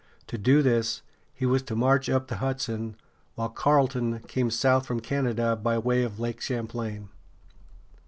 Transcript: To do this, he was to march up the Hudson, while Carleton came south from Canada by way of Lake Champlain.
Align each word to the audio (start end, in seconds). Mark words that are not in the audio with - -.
To 0.25 0.37
do 0.39 0.63
this, 0.63 1.03
he 1.31 1.45
was 1.45 1.61
to 1.61 1.75
march 1.75 2.09
up 2.09 2.25
the 2.27 2.37
Hudson, 2.37 2.95
while 3.35 3.49
Carleton 3.49 4.21
came 4.21 4.49
south 4.49 4.87
from 4.87 4.99
Canada 4.99 5.55
by 5.55 5.77
way 5.77 6.01
of 6.01 6.19
Lake 6.19 6.41
Champlain. 6.41 7.09